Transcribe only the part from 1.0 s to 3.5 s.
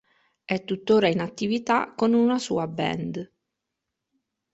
in attività con una sua band.